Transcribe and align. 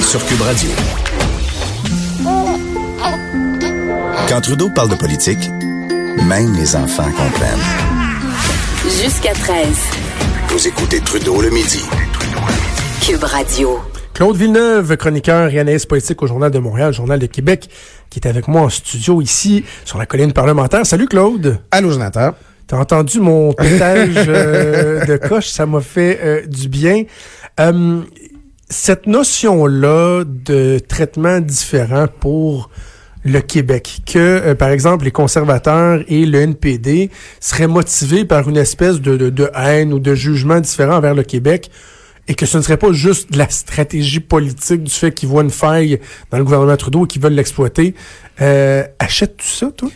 sur 0.00 0.24
Cube 0.26 0.40
Radio. 0.40 0.70
Quand 4.28 4.40
Trudeau 4.40 4.70
parle 4.70 4.90
de 4.90 4.94
politique, 4.94 5.50
même 6.26 6.54
les 6.54 6.76
enfants 6.76 7.10
comprennent. 7.10 7.58
Jusqu'à 8.84 9.32
13. 9.32 9.66
Vous 10.48 10.68
écoutez 10.68 11.00
Trudeau 11.00 11.40
le 11.42 11.50
midi. 11.50 11.82
Cube 13.02 13.22
Radio. 13.24 13.78
Claude 14.14 14.36
Villeneuve, 14.36 14.96
chroniqueur 14.96 15.50
et 15.50 15.58
analyste 15.58 15.88
politique 15.88 16.22
au 16.22 16.26
Journal 16.26 16.50
de 16.50 16.58
Montréal, 16.58 16.92
Journal 16.92 17.18
de 17.18 17.26
Québec, 17.26 17.68
qui 18.10 18.18
est 18.18 18.26
avec 18.26 18.48
moi 18.48 18.62
en 18.62 18.68
studio 18.68 19.20
ici 19.20 19.64
sur 19.84 19.98
la 19.98 20.06
colline 20.06 20.32
parlementaire. 20.32 20.84
Salut 20.86 21.06
Claude. 21.06 21.58
Allô 21.70 21.90
Jonathan. 21.90 22.32
T'as 22.66 22.76
entendu 22.76 23.20
mon 23.20 23.52
pétage 23.54 24.14
euh, 24.28 25.04
de 25.06 25.16
coche, 25.16 25.48
ça 25.48 25.66
m'a 25.66 25.80
fait 25.80 26.20
euh, 26.22 26.46
du 26.46 26.68
bien. 26.68 27.04
Euh, 27.60 28.02
cette 28.70 29.06
notion-là 29.06 30.24
de 30.26 30.78
traitement 30.78 31.40
différent 31.40 32.06
pour 32.20 32.70
le 33.24 33.40
Québec, 33.40 34.00
que 34.06 34.18
euh, 34.18 34.54
par 34.54 34.68
exemple 34.68 35.04
les 35.04 35.10
conservateurs 35.10 36.02
et 36.08 36.24
le 36.24 36.40
NPD 36.40 37.10
seraient 37.40 37.66
motivés 37.66 38.24
par 38.24 38.48
une 38.48 38.56
espèce 38.56 39.00
de, 39.00 39.16
de, 39.16 39.50
haine 39.54 39.92
ou 39.92 39.98
de 39.98 40.14
jugement 40.14 40.60
différent 40.60 40.96
envers 40.96 41.14
le 41.14 41.24
Québec 41.24 41.70
et 42.28 42.34
que 42.34 42.46
ce 42.46 42.58
ne 42.58 42.62
serait 42.62 42.76
pas 42.76 42.92
juste 42.92 43.32
de 43.32 43.38
la 43.38 43.48
stratégie 43.48 44.20
politique 44.20 44.84
du 44.84 44.90
fait 44.90 45.12
qu'ils 45.12 45.28
voient 45.28 45.42
une 45.42 45.50
faille 45.50 45.98
dans 46.30 46.38
le 46.38 46.44
gouvernement 46.44 46.76
Trudeau 46.76 47.06
et 47.06 47.08
qu'ils 47.08 47.22
veulent 47.22 47.32
l'exploiter. 47.32 47.94
Euh, 48.40 48.84
Achètes-tu 48.98 49.46
ça, 49.46 49.70
toi? 49.72 49.88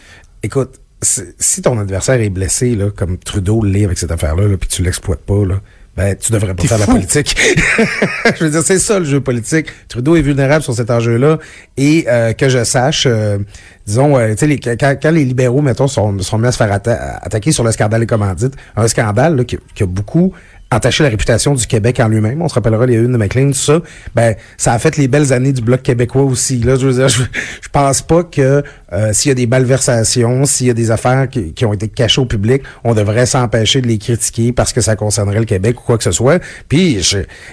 Écoute, 0.43 0.81
si 1.03 1.63
ton 1.63 1.79
adversaire 1.79 2.21
est 2.21 2.31
blessé, 2.31 2.75
là, 2.75 2.91
comme 2.91 3.19
Trudeau 3.19 3.63
l'est 3.63 3.85
avec 3.85 3.99
cette 3.99 4.11
affaire-là, 4.11 4.45
-là, 4.45 4.57
puis 4.57 4.69
tu 4.69 4.83
l'exploites 4.83 5.21
pas, 5.21 5.45
là, 5.45 5.61
ben, 5.97 6.17
tu 6.17 6.33
devrais 6.33 6.55
pas 6.55 6.63
faire 6.63 6.79
fou. 6.79 6.91
la 6.93 6.95
politique. 6.95 7.37
je 8.39 8.45
veux 8.45 8.51
dire, 8.51 8.63
c'est 8.63 8.79
ça 8.79 8.99
le 8.99 9.05
jeu 9.05 9.21
politique. 9.21 9.67
Trudeau 9.89 10.17
est 10.17 10.23
vulnérable 10.23 10.63
sur 10.63 10.73
cet 10.73 10.91
enjeu-là. 10.91 11.39
Et 11.77 12.07
euh, 12.09 12.33
que 12.33 12.49
je 12.49 12.65
sache, 12.65 13.07
euh, 13.07 13.39
disons, 13.87 14.17
euh, 14.17 14.35
tu 14.35 14.49
sais, 14.49 14.59
quand, 14.59 14.97
quand, 15.03 15.11
les 15.11 15.25
libéraux, 15.25 15.61
mettons, 15.61 15.89
sont, 15.89 16.19
sont 16.21 16.39
mis 16.39 16.47
à 16.47 16.53
se 16.53 16.57
faire 16.57 16.73
attaquer 16.73 17.53
sur 17.53 17.63
le 17.63 17.73
scandale 17.73 18.01
des 18.01 18.07
commandites, 18.07 18.55
un 18.75 18.89
scandale 18.89 19.37
là, 19.37 19.45
qui, 19.45 19.59
qui 19.75 19.83
a 19.83 19.87
beaucoup 19.87 20.33
entacher 20.73 21.05
la 21.05 21.11
réputation 21.11 21.55
du 21.55 21.67
Québec 21.67 22.01
en 22.01 22.09
lui-même. 22.09 22.41
On 22.43 22.49
se 22.49 22.55
rappellera 22.55 22.87
les 22.87 22.97
unes 22.97 23.13
de 23.13 23.17
McLean, 23.17 23.49
tout 23.49 23.55
ça. 23.55 23.81
Ben, 24.15 24.35
ça 24.57 24.73
a 24.73 24.79
fait 24.79 24.97
les 24.97 25.09
belles 25.09 25.33
années 25.33 25.53
du 25.53 25.61
Bloc 25.61 25.83
québécois 25.83 26.23
aussi. 26.23 26.59
Là, 26.59 26.77
je 26.77 26.87
veux 26.87 26.95
dire, 26.95 27.09
je, 27.09 27.69
pense 27.71 28.03
pas 28.03 28.25
que 28.25 28.63
euh, 28.93 29.13
s'il 29.13 29.29
y 29.29 29.33
a 29.33 29.35
des 29.35 29.47
malversations, 29.47 30.45
s'il 30.45 30.69
y 30.69 30.71
a 30.71 30.75
des 30.75 30.91
affaires 30.91 31.29
qui, 31.29 31.53
qui, 31.53 31.65
ont 31.65 31.73
été 31.73 31.89
cachées 31.89 32.21
au 32.21 32.27
public, 32.27 32.63
on 32.85 32.95
devrait 32.95 33.27
s'empêcher 33.27 33.81
de 33.81 33.87
les 33.87 33.99
critiquer 33.99 34.53
parce 34.53 34.73
que 34.73 34.81
ça 34.81 34.97
concernerait 34.97 35.41
le 35.41 35.45
Québec 35.45 35.81
ou 35.81 35.85
quoi 35.85 35.99
que 35.99 36.05
ce 36.05 36.13
soit. 36.13 36.43
Puis, 36.69 37.07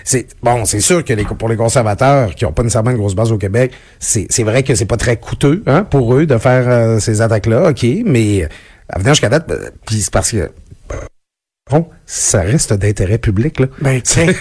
c'est 0.04 0.28
bon, 0.42 0.66
c'est 0.66 0.82
sûr 0.82 1.04
que 1.04 1.14
les, 1.14 1.26
pour 1.26 1.50
les 1.50 1.58
conservateurs 1.58 2.36
qui 2.36 2.46
ont 2.46 2.54
pas 2.54 2.64
nécessairement 2.64 2.92
une 2.92 2.98
grosse 2.98 3.16
base 3.16 3.32
au 3.32 3.38
Québec, 3.38 3.72
c'est 4.00 4.44
vrai 4.44 4.64
que 4.64 4.76
c'est 4.76 4.86
pas 4.86 4.98
très 4.98 5.18
coûteux 5.18 5.64
hein, 5.68 5.84
pour 5.84 6.16
eux 6.16 6.26
de 6.26 6.38
faire 6.38 6.64
euh, 6.68 7.00
ces 7.00 7.22
attaques-là, 7.22 7.70
ok, 7.70 7.86
mais 8.06 8.48
à 8.90 9.00
venir 9.00 9.14
jusqu'à 9.14 9.30
date, 9.30 9.48
ben, 9.48 9.58
puis 9.86 10.02
c'est 10.02 10.12
parce 10.12 10.32
que 10.32 10.50
Bon, 11.70 11.88
ça 12.06 12.42
reste 12.42 12.74
d'intérêt 12.74 13.20
public, 13.20 13.60
là. 13.60 13.68
Ben, 13.80 14.02
tiens. 14.04 14.34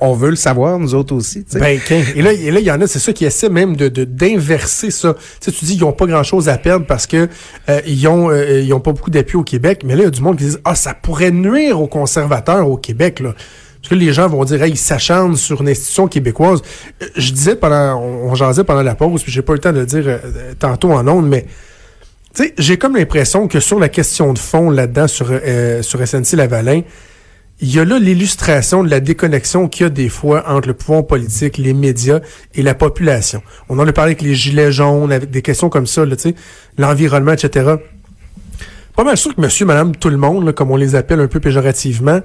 On 0.00 0.14
veut 0.14 0.30
le 0.30 0.36
savoir, 0.36 0.78
nous 0.78 0.94
autres 0.94 1.14
aussi, 1.14 1.44
sais. 1.46 1.58
Ben, 1.58 1.80
tiens. 1.84 2.02
Et 2.14 2.22
là, 2.22 2.32
il 2.32 2.58
y 2.60 2.70
en 2.70 2.80
a, 2.80 2.86
c'est 2.86 3.00
ça 3.00 3.12
qui 3.12 3.24
essaie 3.24 3.48
même 3.48 3.76
de, 3.76 3.88
d'inverser 3.88 4.92
ça. 4.92 5.14
Tu 5.14 5.50
sais, 5.50 5.52
tu 5.52 5.64
dis, 5.64 5.74
ils 5.74 5.84
ont 5.84 5.92
pas 5.92 6.06
grand 6.06 6.22
chose 6.22 6.48
à 6.48 6.58
perdre 6.58 6.86
parce 6.86 7.06
que, 7.08 7.28
euh, 7.68 7.80
ils 7.86 8.06
ont, 8.06 8.30
euh, 8.30 8.60
ils 8.60 8.72
ont 8.72 8.80
pas 8.80 8.92
beaucoup 8.92 9.10
d'appui 9.10 9.36
au 9.36 9.42
Québec. 9.42 9.82
Mais 9.84 9.94
là, 9.94 10.02
il 10.02 10.04
y 10.04 10.08
a 10.08 10.10
du 10.10 10.22
monde 10.22 10.38
qui 10.38 10.44
dit, 10.44 10.56
ah, 10.64 10.76
ça 10.76 10.94
pourrait 10.94 11.32
nuire 11.32 11.80
aux 11.80 11.88
conservateurs 11.88 12.68
au 12.68 12.76
Québec, 12.76 13.18
là. 13.18 13.34
Parce 13.80 13.88
que 13.88 13.94
les 13.96 14.12
gens 14.12 14.28
vont 14.28 14.44
dire, 14.44 14.62
hey, 14.62 14.70
ils 14.70 14.76
s'acharnent 14.76 15.36
sur 15.36 15.62
une 15.62 15.68
institution 15.68 16.06
québécoise. 16.06 16.62
Euh, 17.02 17.06
je 17.16 17.32
disais 17.32 17.56
pendant, 17.56 17.96
on, 17.96 18.30
on 18.30 18.34
jasait 18.36 18.62
pendant 18.62 18.82
la 18.82 18.94
pause, 18.94 19.24
puis 19.24 19.32
j'ai 19.32 19.42
pas 19.42 19.54
eu 19.54 19.56
le 19.56 19.60
temps 19.60 19.72
de 19.72 19.80
le 19.80 19.86
dire 19.86 20.20
tantôt 20.60 20.92
en 20.92 21.08
ondes, 21.08 21.28
mais, 21.28 21.46
sais, 22.34 22.54
j'ai 22.58 22.78
comme 22.78 22.96
l'impression 22.96 23.48
que 23.48 23.60
sur 23.60 23.78
la 23.78 23.88
question 23.88 24.32
de 24.32 24.38
fond 24.38 24.70
là-dedans, 24.70 25.08
sur, 25.08 25.28
euh, 25.30 25.82
sur 25.82 26.00
SNC-Lavalin, 26.00 26.82
il 27.60 27.72
y 27.72 27.78
a 27.78 27.84
là 27.84 27.98
l'illustration 27.98 28.82
de 28.82 28.90
la 28.90 28.98
déconnexion 28.98 29.68
qu'il 29.68 29.84
y 29.84 29.86
a 29.86 29.90
des 29.90 30.08
fois 30.08 30.44
entre 30.48 30.68
le 30.68 30.74
pouvoir 30.74 31.06
politique, 31.06 31.58
les 31.58 31.74
médias 31.74 32.20
et 32.54 32.62
la 32.62 32.74
population. 32.74 33.42
On 33.68 33.78
en 33.78 33.86
a 33.86 33.92
parlé 33.92 34.10
avec 34.10 34.22
les 34.22 34.34
gilets 34.34 34.72
jaunes, 34.72 35.12
avec 35.12 35.30
des 35.30 35.42
questions 35.42 35.68
comme 35.68 35.86
ça, 35.86 36.04
l'environnement, 36.76 37.32
etc. 37.32 37.76
Pas 38.96 39.04
mal 39.04 39.16
sûr 39.16 39.34
que 39.34 39.40
monsieur, 39.40 39.64
madame, 39.64 39.94
tout 39.94 40.08
le 40.08 40.16
monde, 40.16 40.52
comme 40.52 40.70
on 40.72 40.76
les 40.76 40.96
appelle 40.96 41.20
un 41.20 41.28
peu 41.28 41.38
péjorativement, 41.38 42.20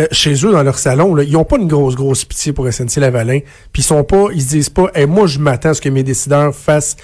euh, 0.00 0.06
chez 0.12 0.34
eux, 0.46 0.52
dans 0.52 0.62
leur 0.62 0.78
salon, 0.78 1.14
là, 1.14 1.22
ils 1.24 1.36
ont 1.36 1.44
pas 1.44 1.56
une 1.56 1.68
grosse, 1.68 1.96
grosse 1.96 2.24
pitié 2.24 2.52
pour 2.52 2.66
SNC-Lavalin. 2.66 3.40
Puis 3.72 3.82
ils 3.82 3.84
sont 3.84 4.04
pas, 4.04 4.26
ils 4.32 4.42
se 4.42 4.48
disent 4.48 4.70
pas, 4.70 4.90
hey, 4.94 5.06
moi, 5.06 5.26
je 5.26 5.38
m'attends 5.38 5.70
à 5.70 5.74
ce 5.74 5.80
que 5.80 5.88
mes 5.88 6.04
décideurs 6.04 6.54
fassent 6.54 6.96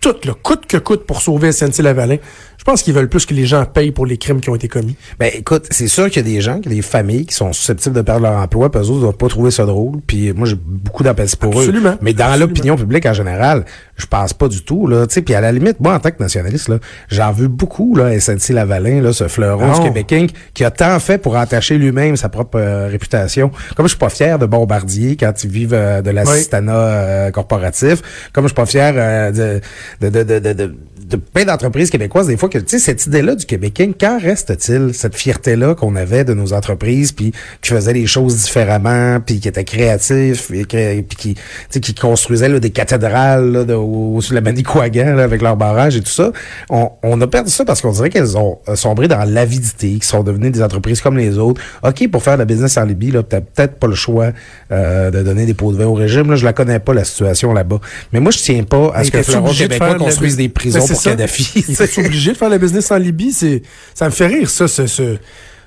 tout, 0.00 0.16
le 0.24 0.34
coûte 0.34 0.66
que 0.66 0.76
coûte 0.76 1.04
pour 1.06 1.22
sauver 1.22 1.50
SNC-Lavalin. 1.52 2.18
Je 2.66 2.72
pense 2.72 2.82
qu'ils 2.82 2.94
veulent 2.94 3.08
plus 3.08 3.26
que 3.26 3.32
les 3.32 3.46
gens 3.46 3.64
payent 3.64 3.92
pour 3.92 4.06
les 4.06 4.16
crimes 4.16 4.40
qui 4.40 4.50
ont 4.50 4.56
été 4.56 4.66
commis. 4.66 4.96
Ben 5.20 5.30
écoute, 5.32 5.68
c'est 5.70 5.86
sûr 5.86 6.10
qu'il 6.10 6.26
y 6.26 6.28
a 6.28 6.34
des 6.34 6.40
gens, 6.40 6.58
qu'il 6.58 6.72
y 6.72 6.74
a 6.74 6.78
des 6.78 6.82
familles 6.82 7.24
qui 7.24 7.34
sont 7.36 7.52
susceptibles 7.52 7.94
de 7.94 8.02
perdre 8.02 8.22
leur 8.22 8.32
emploi, 8.32 8.72
puis 8.72 8.80
eux 8.80 8.90
autres 8.90 9.02
doivent 9.02 9.16
pas 9.16 9.28
trouver 9.28 9.52
ça 9.52 9.64
drôle. 9.66 10.00
Puis 10.04 10.32
moi 10.32 10.48
j'ai 10.48 10.56
beaucoup 10.60 11.04
d'appels 11.04 11.28
pour 11.38 11.56
Absolument. 11.56 11.90
eux. 11.90 11.98
Mais 12.02 12.12
dans 12.12 12.36
l'opinion 12.36 12.74
publique 12.74 13.06
en 13.06 13.12
général, 13.12 13.66
je 13.94 14.06
pense 14.06 14.32
pas 14.32 14.48
du 14.48 14.64
tout 14.64 14.88
là. 14.88 15.06
Puis 15.06 15.32
à 15.32 15.40
la 15.40 15.52
limite, 15.52 15.78
moi 15.78 15.94
en 15.94 16.00
tant 16.00 16.10
que 16.10 16.20
nationaliste 16.20 16.68
là, 16.68 16.78
j'en 17.08 17.30
veux 17.30 17.46
beaucoup 17.46 17.94
là, 17.94 18.18
SNC 18.18 18.48
Lavalin 18.48 19.00
là, 19.00 19.12
ce 19.12 19.28
fleuron 19.28 19.72
du 19.72 19.82
Québec 19.84 20.34
qui 20.52 20.64
a 20.64 20.72
tant 20.72 20.98
fait 20.98 21.18
pour 21.18 21.36
entacher 21.36 21.78
lui-même 21.78 22.16
sa 22.16 22.28
propre 22.28 22.58
euh, 22.58 22.88
réputation. 22.88 23.52
Comme 23.76 23.86
je 23.86 23.90
suis 23.90 23.98
pas 23.98 24.08
fier 24.08 24.40
de 24.40 24.46
Bombardier 24.46 25.16
quand 25.16 25.44
ils 25.44 25.50
vivent 25.50 25.72
euh, 25.72 26.02
de 26.02 26.10
l'assistanat 26.10 26.74
euh, 26.74 27.30
corporatif, 27.30 28.02
comme 28.32 28.42
je 28.42 28.48
suis 28.48 28.56
pas 28.56 28.66
fier 28.66 29.32
de, 29.32 29.60
de, 30.00 30.24
de, 30.24 30.52
de, 30.52 30.74
de 31.08 31.16
plein 31.16 31.44
d'entreprises 31.44 31.90
québécoises, 31.90 32.26
des 32.26 32.36
fois, 32.36 32.48
que, 32.48 32.58
tu 32.58 32.64
sais, 32.66 32.78
cette 32.78 33.06
idée-là 33.06 33.36
du 33.36 33.46
Québec, 33.46 33.80
quand 34.00 34.18
reste-t-il, 34.20 34.92
cette 34.92 35.14
fierté-là 35.14 35.74
qu'on 35.76 35.94
avait 35.94 36.24
de 36.24 36.34
nos 36.34 36.52
entreprises, 36.52 37.12
puis 37.12 37.32
qui 37.62 37.70
faisaient 37.70 37.92
les 37.92 38.06
choses 38.06 38.36
différemment, 38.42 39.20
puis 39.20 39.38
qui 39.38 39.46
étaient 39.46 39.64
créatifs, 39.64 40.48
puis 40.48 41.06
qui, 41.16 41.36
qui 41.80 41.94
construisaient 41.94 42.48
là, 42.48 42.58
des 42.58 42.70
cathédrales 42.70 43.52
là, 43.52 43.64
de, 43.64 43.74
au, 43.74 44.20
sur 44.20 44.34
la 44.34 44.40
Manicouagan 44.40 45.18
avec 45.18 45.42
leurs 45.42 45.56
barrages 45.56 45.96
et 45.96 46.00
tout 46.00 46.10
ça. 46.10 46.32
On, 46.70 46.90
on 47.04 47.20
a 47.20 47.26
perdu 47.28 47.50
ça 47.50 47.64
parce 47.64 47.80
qu'on 47.80 47.92
dirait 47.92 48.10
qu'elles 48.10 48.36
ont 48.36 48.58
sombré 48.74 49.06
dans 49.06 49.22
l'avidité, 49.24 49.98
qui 50.00 50.06
sont 50.06 50.24
devenues 50.24 50.50
des 50.50 50.62
entreprises 50.62 51.00
comme 51.00 51.16
les 51.16 51.38
autres. 51.38 51.60
OK, 51.84 52.08
pour 52.10 52.22
faire 52.22 52.34
de 52.34 52.40
la 52.40 52.46
business 52.46 52.76
en 52.78 52.84
Libye, 52.84 53.12
là, 53.12 53.22
t'as 53.22 53.40
peut-être 53.40 53.74
pas 53.74 53.86
le 53.86 53.94
choix 53.94 54.30
euh, 54.72 55.12
de 55.12 55.22
donner 55.22 55.46
des 55.46 55.54
pots 55.54 55.72
de 55.72 55.78
vin 55.78 55.86
au 55.86 55.94
régime. 55.94 56.30
Là, 56.30 56.36
je 56.36 56.44
la 56.44 56.52
connais 56.52 56.80
pas, 56.80 56.94
la 56.94 57.04
situation 57.04 57.52
là-bas. 57.52 57.80
Mais 58.12 58.18
moi, 58.18 58.32
je 58.32 58.38
tiens 58.38 58.64
pas 58.64 58.90
à 58.92 59.04
ce 59.04 59.12
que 59.12 59.18
le 59.18 59.56
québécois 59.56 59.94
construise 59.94 60.36
des 60.36 60.48
prisons 60.48 60.84
pour 60.84 60.95
Kadhafi. 61.02 61.64
Il 61.68 61.74
est 61.80 61.98
obligé 62.06 62.32
de 62.32 62.36
faire 62.36 62.48
la 62.48 62.58
business 62.58 62.90
en 62.90 62.96
Libye. 62.96 63.32
C'est, 63.32 63.62
ça 63.94 64.06
me 64.06 64.10
fait 64.10 64.26
rire, 64.26 64.50
ça, 64.50 64.68
ce, 64.68 64.86
ce, 64.86 65.16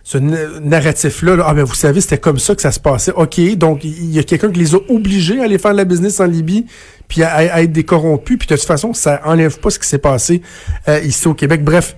ce 0.04 0.18
narratif-là. 0.18 1.38
Ah, 1.46 1.54
mais 1.54 1.64
vous 1.64 1.76
savez, 1.76 2.02
c'était 2.02 2.18
comme 2.18 2.40
ça 2.40 2.56
que 2.56 2.62
ça 2.62 2.72
se 2.72 2.80
passait. 2.80 3.12
OK, 3.12 3.40
donc 3.56 3.84
il 3.84 4.12
y 4.12 4.20
a 4.20 4.24
quelqu'un 4.24 4.52
qui 4.52 4.60
les 4.60 4.76
a 4.76 4.80
obligés 4.90 5.40
à 5.40 5.44
aller 5.44 5.58
faire 5.58 5.74
la 5.74 5.86
business 5.86 6.20
en 6.20 6.26
Libye, 6.26 6.66
puis 7.08 7.24
à, 7.24 7.62
être 7.62 7.72
des 7.72 7.84
corrompus. 7.84 8.38
Puis 8.38 8.48
de 8.48 8.56
toute 8.56 8.66
façon, 8.66 8.94
ça 8.94 9.22
enlève 9.26 9.60
pas 9.60 9.70
ce 9.70 9.80
qui 9.80 9.88
s'est 9.88 10.00
passé 10.00 10.42
euh, 10.88 11.00
ici 11.02 11.28
au 11.28 11.34
Québec. 11.34 11.64
Bref, 11.64 11.96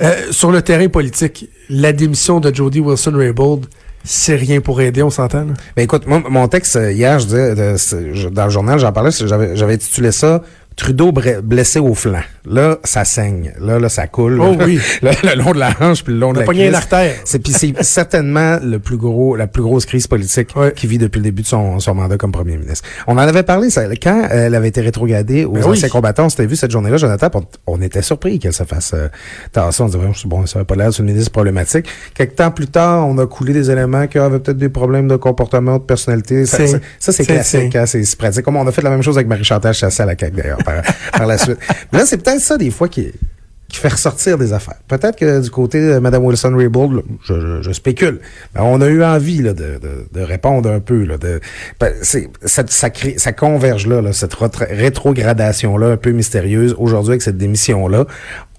euh, 0.00 0.30
sur 0.30 0.50
le 0.50 0.62
terrain 0.62 0.88
politique, 0.88 1.48
la 1.68 1.92
démission 1.92 2.40
de 2.40 2.54
Jody 2.54 2.80
Wilson-Raybould, 2.80 3.66
c'est 4.02 4.36
rien 4.36 4.60
pour 4.60 4.80
aider, 4.80 5.02
on 5.02 5.10
s'entend? 5.10 5.46
Ben 5.76 5.82
écoute, 5.82 6.06
moi, 6.06 6.22
mon 6.28 6.48
texte 6.48 6.76
euh, 6.76 6.92
hier, 6.92 7.18
je 7.18 7.26
disais, 7.26 8.30
dans 8.30 8.44
le 8.44 8.50
journal, 8.50 8.78
j'en 8.78 8.92
parlais, 8.92 9.10
j'avais 9.10 9.74
intitulé 9.74 10.10
ça 10.10 10.42
Trudeau 10.80 11.12
blessé 11.12 11.78
au 11.78 11.94
flanc. 11.94 12.22
Là, 12.46 12.78
ça 12.84 13.04
saigne. 13.04 13.52
Là, 13.60 13.78
là, 13.78 13.90
ça 13.90 14.06
coule. 14.06 14.40
Oh 14.40 14.56
oui. 14.58 14.80
le 15.02 15.36
long 15.36 15.52
de 15.52 15.58
la 15.58 15.72
hanche 15.78 16.02
puis 16.02 16.14
le 16.14 16.18
long 16.18 16.32
de 16.32 16.40
la 16.40 16.46
cuisse. 16.46 16.72
l'artère. 16.72 17.12
C'est 17.26 17.38
puis 17.38 17.52
c'est 17.52 17.74
certainement 17.82 18.58
le 18.62 18.78
plus 18.78 18.96
gros, 18.96 19.36
la 19.36 19.46
plus 19.46 19.62
grosse 19.62 19.84
crise 19.84 20.06
politique 20.06 20.48
qui 20.74 20.86
vit 20.86 20.96
depuis 20.96 21.18
le 21.18 21.24
début 21.24 21.42
de 21.42 21.46
son, 21.46 21.80
son 21.80 21.94
mandat 21.94 22.16
comme 22.16 22.32
premier 22.32 22.56
ministre. 22.56 22.88
On 23.06 23.12
en 23.12 23.18
avait 23.18 23.42
parlé 23.42 23.68
ça, 23.68 23.84
quand 23.96 24.28
elle 24.30 24.54
avait 24.54 24.68
été 24.68 24.80
rétrogradée 24.80 25.44
aux 25.44 25.52
ben 25.52 25.64
anciens 25.64 25.90
combattants. 25.90 26.24
On 26.24 26.28
s'était 26.30 26.46
vu 26.46 26.56
cette 26.56 26.70
journée-là, 26.70 26.96
Jonathan. 26.96 27.28
On, 27.66 27.82
était 27.82 28.00
surpris 28.00 28.38
qu'elle 28.38 28.54
se 28.54 28.64
fasse 28.64 28.92
euh, 28.94 29.08
tasser. 29.52 29.82
On 29.82 29.86
disait 29.86 29.98
bon, 30.24 30.46
ça 30.46 30.60
va 30.60 30.64
pas 30.64 30.76
l'air 30.76 30.88
d'une 30.88 31.04
ministre 31.04 31.30
problématique. 31.30 31.88
Quelques 32.14 32.36
temps 32.36 32.52
plus 32.52 32.68
tard, 32.68 33.06
on 33.06 33.18
a 33.18 33.26
coulé 33.26 33.52
des 33.52 33.70
éléments 33.70 34.06
qui 34.06 34.18
avaient 34.18 34.38
peut-être 34.38 34.56
des 34.56 34.70
problèmes 34.70 35.08
de 35.08 35.16
comportement, 35.16 35.76
de 35.76 35.82
personnalité. 35.82 36.46
Ça, 36.46 36.58
c'est 36.98 37.26
classique. 37.26 37.76
Hein, 37.76 37.84
c'est 37.84 38.16
pratique. 38.16 38.46
Comme 38.46 38.56
on 38.56 38.66
a 38.66 38.72
fait 38.72 38.80
la 38.80 38.88
même 38.88 39.02
chose 39.02 39.18
avec 39.18 39.28
Marie-Chantal 39.28 39.74
Chassé 39.74 40.02
à 40.02 40.06
la 40.06 40.16
CAQ 40.18 40.36
d'ailleurs 40.36 40.58
par, 41.12 41.26
la 41.26 41.38
suite. 41.38 41.58
Mais 41.92 42.00
là, 42.00 42.06
c'est 42.06 42.18
peut-être 42.18 42.40
ça 42.40 42.56
des 42.56 42.70
fois 42.70 42.88
qui, 42.88 43.12
fait 43.72 43.88
ressortir 43.88 44.36
des 44.36 44.52
affaires. 44.52 44.78
Peut-être 44.88 45.16
que 45.16 45.40
du 45.40 45.48
côté 45.48 45.80
de 45.80 45.98
Mme 46.00 46.24
Wilson-Raybould, 46.24 47.02
je, 47.24 47.62
je, 47.62 47.72
spécule, 47.72 48.20
on 48.56 48.80
a 48.80 48.88
eu 48.88 49.04
envie 49.04 49.42
de, 49.42 50.20
répondre 50.20 50.68
un 50.68 50.80
peu. 50.80 51.04
Là, 51.04 51.18
de, 51.18 51.40
ben, 51.78 51.92
ça, 52.02 53.32
converge 53.32 53.86
là, 53.86 54.02
là 54.02 54.12
cette 54.12 54.34
rétrogradation-là 54.34 55.86
un 55.86 55.96
peu 55.96 56.10
mystérieuse. 56.10 56.74
Aujourd'hui, 56.78 57.12
avec 57.12 57.22
cette 57.22 57.38
démission-là, 57.38 58.06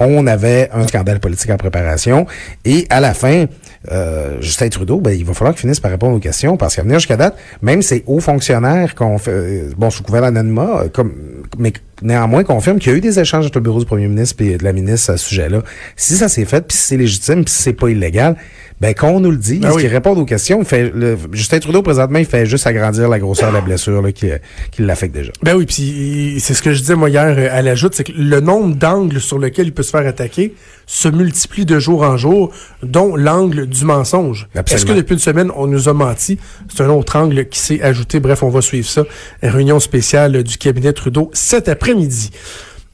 on 0.07 0.27
avait 0.27 0.69
un 0.73 0.87
scandale 0.87 1.19
politique 1.19 1.49
en 1.51 1.57
préparation. 1.57 2.25
Et 2.65 2.87
à 2.89 2.99
la 2.99 3.13
fin, 3.13 3.45
euh, 3.91 4.37
Justin 4.41 4.69
Trudeau, 4.69 4.99
ben, 4.99 5.11
il 5.11 5.25
va 5.25 5.33
falloir 5.33 5.53
qu'il 5.53 5.61
finisse 5.61 5.79
par 5.79 5.91
répondre 5.91 6.15
aux 6.15 6.19
questions 6.19 6.57
parce 6.57 6.75
qu'à 6.75 6.83
venir 6.83 6.99
jusqu'à 6.99 7.17
date, 7.17 7.35
même 7.61 7.81
ces 7.81 8.03
hauts 8.07 8.19
fonctionnaires 8.19 8.95
qu'on 8.95 9.17
fait, 9.17 9.31
euh, 9.31 9.69
bon, 9.77 9.89
sous 9.89 10.03
couvert 10.03 10.21
d'anonymat, 10.21 10.81
euh, 10.83 10.89
comme, 10.89 11.13
mais 11.57 11.73
néanmoins 12.01 12.43
confirment 12.43 12.79
qu'il 12.79 12.91
y 12.91 12.95
a 12.95 12.97
eu 12.97 13.01
des 13.01 13.19
échanges 13.19 13.45
entre 13.45 13.57
le 13.57 13.63
bureau 13.63 13.79
du 13.79 13.85
premier 13.85 14.07
ministre 14.07 14.41
et 14.43 14.57
de 14.57 14.63
la 14.63 14.73
ministre 14.73 15.11
à 15.11 15.17
ce 15.17 15.25
sujet-là. 15.29 15.61
Si 15.95 16.15
ça 16.15 16.29
s'est 16.29 16.45
fait, 16.45 16.65
puis 16.67 16.77
si 16.77 16.83
c'est 16.83 16.97
légitime, 16.97 17.43
puis 17.43 17.53
si 17.53 17.61
c'est 17.61 17.73
pas 17.73 17.89
illégal, 17.89 18.35
ben 18.81 18.95
qu'on 18.95 19.19
nous 19.19 19.29
le 19.29 19.37
dit, 19.37 19.59
Ben 19.59 19.71
oui. 19.73 19.83
qu'il 19.83 19.91
réponde 19.91 20.17
aux 20.17 20.25
questions. 20.25 20.63
Fait, 20.63 20.91
le, 20.91 21.15
Justin 21.33 21.59
Trudeau, 21.59 21.83
présentement, 21.83 22.17
il 22.17 22.25
fait 22.25 22.47
juste 22.47 22.65
agrandir 22.65 23.09
la 23.09 23.19
grosseur 23.19 23.49
de 23.49 23.53
la 23.53 23.61
blessure 23.61 24.01
là, 24.01 24.11
qui, 24.11 24.27
qui 24.71 24.81
l'affecte 24.81 25.13
déjà. 25.13 25.31
Ben 25.43 25.55
oui, 25.55 25.67
puis 25.67 26.37
c'est 26.39 26.55
ce 26.55 26.63
que 26.63 26.73
je 26.73 26.79
disais 26.79 26.95
moi 26.95 27.11
hier 27.11 27.35
euh, 27.37 27.47
à 27.51 27.61
l'ajoute, 27.61 27.93
c'est 27.93 28.05
que 28.05 28.11
le 28.11 28.39
nombre 28.39 28.75
d'angles 28.75 29.21
sur 29.21 29.37
lequel 29.37 29.67
il 29.67 29.71
peut 29.71 29.83
se 29.83 29.91
faire 29.91 30.07
attaquer 30.07 30.55
se 30.87 31.07
multiplie 31.07 31.63
de 31.63 31.77
jour 31.77 32.01
en 32.01 32.17
jour, 32.17 32.51
dont 32.81 33.15
l'angle 33.15 33.67
du 33.67 33.85
mensonge. 33.85 34.49
Absolument. 34.55 34.75
Est-ce 34.75 34.85
que 34.87 34.97
depuis 34.97 35.13
une 35.13 35.19
semaine, 35.19 35.51
on 35.55 35.67
nous 35.67 35.87
a 35.87 35.93
menti? 35.93 36.39
C'est 36.67 36.81
un 36.81 36.89
autre 36.89 37.15
angle 37.17 37.47
qui 37.49 37.59
s'est 37.59 37.83
ajouté. 37.83 38.19
Bref, 38.19 38.41
on 38.41 38.49
va 38.49 38.61
suivre 38.61 38.89
ça. 38.89 39.03
Réunion 39.43 39.79
spéciale 39.79 40.41
du 40.41 40.57
cabinet 40.57 40.91
Trudeau 40.93 41.29
cet 41.33 41.69
après-midi. 41.69 42.31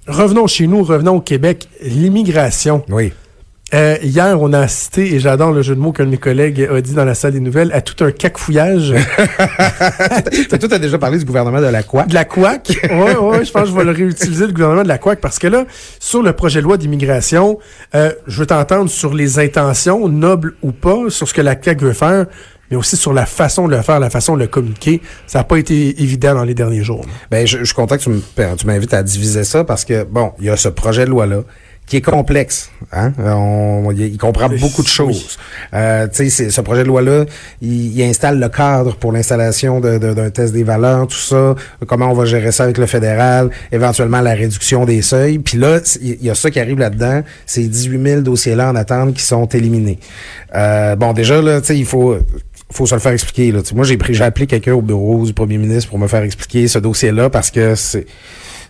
Revenons 0.05 0.47
chez 0.47 0.67
nous, 0.67 0.83
revenons 0.83 1.15
au 1.15 1.21
Québec. 1.21 1.69
L'immigration. 1.81 2.83
Oui. 2.89 3.13
Euh, 3.73 3.97
hier, 4.01 4.41
on 4.41 4.53
a 4.53 4.59
assisté, 4.59 5.13
et 5.13 5.19
j'adore 5.19 5.51
le 5.51 5.61
jeu 5.61 5.75
de 5.75 5.79
mots 5.81 5.91
qu'un 5.91 6.05
de 6.05 6.09
mes 6.09 6.17
collègues 6.17 6.69
a 6.71 6.79
dit 6.79 6.93
dans 6.93 7.03
la 7.03 7.15
salle 7.15 7.33
des 7.33 7.41
nouvelles, 7.41 7.73
à 7.73 7.81
tout 7.81 8.01
un 8.01 8.11
cacfouillage 8.11 8.93
toi, 10.49 10.57
t'as 10.57 10.79
déjà 10.79 10.97
parlé 10.97 11.17
du 11.17 11.25
gouvernement 11.25 11.59
de 11.59 11.65
la 11.65 11.83
quoi? 11.83 12.03
de 12.03 12.13
la 12.13 12.23
couac. 12.23 12.71
Ouais, 12.83 13.15
ouais, 13.17 13.43
je 13.43 13.51
pense 13.51 13.63
que 13.63 13.69
je 13.69 13.75
vais 13.75 13.83
le 13.83 13.91
réutiliser, 13.91 14.47
le 14.47 14.53
gouvernement 14.53 14.83
de 14.83 14.87
la 14.87 14.97
couac, 14.97 15.19
parce 15.19 15.37
que 15.37 15.47
là, 15.47 15.65
sur 15.99 16.23
le 16.23 16.31
projet 16.31 16.59
de 16.59 16.63
loi 16.63 16.77
d'immigration, 16.77 17.59
euh, 17.93 18.13
je 18.25 18.39
veux 18.39 18.45
t'entendre 18.45 18.89
sur 18.89 19.13
les 19.13 19.37
intentions, 19.37 20.07
nobles 20.07 20.55
ou 20.61 20.71
pas, 20.71 21.09
sur 21.09 21.27
ce 21.27 21.33
que 21.33 21.41
la 21.41 21.61
CAQ 21.61 21.87
veut 21.87 21.93
faire, 21.93 22.27
mais 22.71 22.77
aussi 22.77 22.95
sur 22.95 23.11
la 23.11 23.25
façon 23.25 23.67
de 23.67 23.75
le 23.75 23.81
faire, 23.81 23.99
la 23.99 24.09
façon 24.09 24.35
de 24.35 24.41
le 24.41 24.47
communiquer. 24.47 25.01
Ça 25.25 25.39
n'a 25.39 25.43
pas 25.43 25.57
été 25.57 26.01
évident 26.01 26.35
dans 26.35 26.45
les 26.45 26.53
derniers 26.53 26.83
jours. 26.83 27.05
Ben, 27.31 27.45
je, 27.45 27.57
je 27.57 27.65
suis 27.65 27.75
content 27.75 27.97
que 27.97 28.03
tu 28.03 28.65
m'invites 28.65 28.93
à 28.93 29.03
diviser 29.03 29.43
ça 29.43 29.65
parce 29.65 29.83
que, 29.83 30.05
bon, 30.05 30.31
il 30.39 30.45
y 30.45 30.49
a 30.49 30.55
ce 30.55 30.69
projet 30.69 31.03
de 31.03 31.09
loi-là 31.09 31.43
qui 31.87 31.95
est 31.97 32.01
complexe. 32.01 32.69
Hein? 32.91 33.13
On, 33.17 33.89
il, 33.97 34.17
comprend 34.17 34.49
beaucoup 34.49 34.83
de 34.83 34.87
choses. 34.87 35.37
Euh, 35.73 36.05
tu 36.07 36.15
sais, 36.15 36.29
c'est- 36.29 36.49
ce 36.49 36.59
projet 36.61 36.83
de 36.83 36.87
loi-là, 36.89 37.23
il, 37.61 37.97
il 37.97 38.03
installe 38.03 38.39
le 38.39 38.49
cadre 38.49 38.95
pour 38.97 39.13
l'installation 39.13 39.79
de- 39.79 39.97
de- 39.97 40.13
d'un 40.13 40.29
test 40.29 40.53
des 40.53 40.63
valeurs, 40.63 41.07
tout 41.07 41.15
ça, 41.17 41.55
comment 41.87 42.11
on 42.11 42.13
va 42.13 42.25
gérer 42.25 42.51
ça 42.51 42.63
avec 42.65 42.77
le 42.77 42.85
fédéral, 42.87 43.49
éventuellement 43.71 44.19
la 44.19 44.33
réduction 44.33 44.83
des 44.83 45.01
seuils. 45.01 45.39
Puis 45.39 45.57
là, 45.57 45.79
il 46.01 46.21
y 46.23 46.29
a 46.29 46.35
ça 46.35 46.51
qui 46.51 46.59
arrive 46.59 46.77
là-dedans, 46.77 47.23
ces 47.45 47.67
18 47.67 48.03
000 48.03 48.21
dossiers-là 48.21 48.69
en 48.69 48.75
attente 48.75 49.13
qui 49.13 49.23
sont 49.23 49.45
éliminés. 49.45 49.99
Euh, 50.55 50.97
bon, 50.97 51.13
déjà, 51.13 51.41
là, 51.41 51.61
tu 51.61 51.67
sais, 51.67 51.77
il 51.77 51.85
faut 51.85 52.17
faut 52.69 52.85
se 52.85 52.93
le 52.95 52.99
faire 52.99 53.13
expliquer. 53.13 53.53
Là. 53.53 53.61
Moi, 53.73 53.85
j'ai 53.85 53.95
pris, 53.95 54.13
j'ai 54.13 54.25
appelé 54.25 54.45
quelqu'un 54.45 54.73
au 54.73 54.81
bureau 54.81 55.25
du 55.25 55.31
premier 55.33 55.57
ministre 55.57 55.89
pour 55.89 55.99
me 55.99 56.07
faire 56.07 56.23
expliquer 56.23 56.67
ce 56.67 56.79
dossier-là 56.79 57.29
parce 57.29 57.49
que 57.49 57.75
c'est 57.75 58.05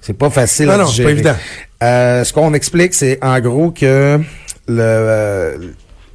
c'est 0.02 0.14
pas 0.14 0.30
facile 0.30 0.68
Non, 0.68 0.74
à 0.74 0.78
non, 0.78 0.86
c'est 0.86 1.04
pas 1.04 1.10
évident. 1.10 1.34
Euh, 1.84 2.24
ce 2.24 2.34
qu'on 2.34 2.54
explique, 2.54 2.94
c'est 2.94 3.20
en 3.24 3.40
gros 3.40 3.72
que 3.72 4.20
le, 4.68 4.82
euh, 4.82 5.58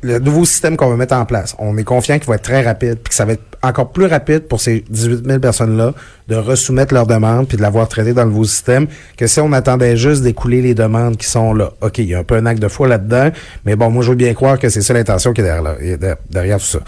le 0.02 0.18
nouveau 0.18 0.44
système 0.44 0.76
qu'on 0.76 0.88
va 0.88 0.96
mettre 0.96 1.14
en 1.14 1.24
place, 1.24 1.54
on 1.58 1.76
est 1.78 1.84
confiant 1.84 2.18
qu'il 2.18 2.28
va 2.28 2.34
être 2.34 2.42
très 2.42 2.62
rapide, 2.62 2.96
puis 2.96 3.10
que 3.10 3.14
ça 3.14 3.24
va 3.24 3.34
être 3.34 3.51
encore 3.62 3.92
plus 3.92 4.06
rapide 4.06 4.40
pour 4.48 4.60
ces 4.60 4.84
18 4.90 5.26
000 5.26 5.38
personnes-là 5.38 5.94
de 6.28 6.36
resoumettre 6.36 6.92
leurs 6.94 7.06
demandes 7.06 7.46
puis 7.46 7.56
de 7.56 7.62
l'avoir 7.62 7.88
traité 7.88 8.12
dans 8.12 8.24
le 8.24 8.30
nouveau 8.30 8.44
système 8.44 8.86
que 9.16 9.26
si 9.26 9.40
on 9.40 9.52
attendait 9.52 9.96
juste 9.96 10.22
d'écouler 10.22 10.62
les 10.62 10.74
demandes 10.74 11.16
qui 11.16 11.26
sont 11.26 11.54
là. 11.54 11.72
OK, 11.80 11.98
il 11.98 12.06
y 12.06 12.14
a 12.14 12.18
un 12.18 12.24
peu 12.24 12.36
un 12.36 12.46
acte 12.46 12.60
de 12.60 12.68
foi 12.68 12.88
là-dedans, 12.88 13.30
mais 13.64 13.76
bon, 13.76 13.90
moi, 13.90 14.02
je 14.02 14.10
veux 14.10 14.16
bien 14.16 14.34
croire 14.34 14.58
que 14.58 14.68
c'est 14.68 14.82
ça 14.82 14.94
l'intention 14.94 15.32
qui 15.32 15.42
est 15.42 15.98
derrière, 16.30 16.58
tout 16.58 16.64
ça. 16.64 16.80